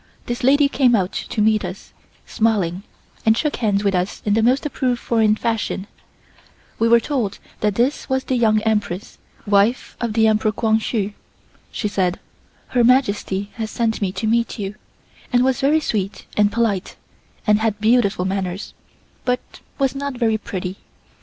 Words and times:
This 0.25 0.43
lady 0.43 0.67
came 0.67 0.95
out 0.95 1.11
to 1.13 1.43
meet 1.43 1.63
us, 1.63 1.93
smiling, 2.25 2.81
and 3.23 3.37
shook 3.37 3.57
hands 3.57 3.83
with 3.83 3.93
us 3.93 4.23
in 4.25 4.33
the 4.33 4.41
most 4.41 4.65
approved 4.65 4.99
foreign 4.99 5.35
fashion. 5.35 5.85
We 6.79 6.87
were 6.87 6.99
told 6.99 7.33
later 7.33 7.37
that 7.59 7.75
this 7.75 8.09
was 8.09 8.23
the 8.23 8.35
Young 8.35 8.61
Empress, 8.63 9.19
wife 9.45 9.95
of 10.01 10.13
the 10.13 10.25
Emperor 10.25 10.53
Kwang 10.53 10.79
Hsu. 10.79 11.13
She 11.71 11.87
said: 11.87 12.19
"Her 12.69 12.83
Majesty 12.83 13.51
has 13.57 13.69
sent 13.69 14.01
me 14.01 14.11
to 14.13 14.25
meet 14.25 14.57
you," 14.57 14.73
and 15.31 15.43
was 15.43 15.61
very 15.61 15.79
sweet 15.79 16.25
and 16.35 16.51
polite, 16.51 16.95
and 17.45 17.59
had 17.59 17.79
beautiful 17.79 18.25
manners; 18.25 18.73
but 19.23 19.59
was 19.77 19.93
not 19.93 20.17
very 20.17 20.39
pretty. 20.39 20.77